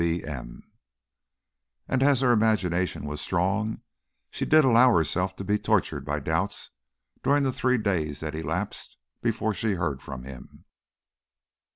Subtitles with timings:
[0.03, 0.23] B.
[0.23, 0.63] M."
[1.87, 3.81] And as her imagination was strong
[4.31, 6.71] she did allow herself to be tortured by doubts
[7.21, 10.65] during the three days that elapsed before she heard from him.